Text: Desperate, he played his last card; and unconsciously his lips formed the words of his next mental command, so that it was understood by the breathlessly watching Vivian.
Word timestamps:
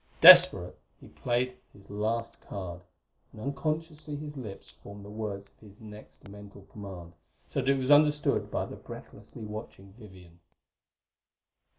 Desperate, 0.19 0.79
he 0.99 1.09
played 1.09 1.57
his 1.73 1.91
last 1.91 2.41
card; 2.41 2.81
and 3.31 3.39
unconsciously 3.39 4.15
his 4.15 4.35
lips 4.35 4.71
formed 4.81 5.05
the 5.05 5.11
words 5.11 5.49
of 5.61 5.67
his 5.69 5.79
next 5.79 6.27
mental 6.27 6.63
command, 6.71 7.13
so 7.47 7.59
that 7.61 7.69
it 7.69 7.77
was 7.77 7.91
understood 7.91 8.49
by 8.49 8.65
the 8.65 8.75
breathlessly 8.75 9.43
watching 9.45 9.93
Vivian. 9.99 10.39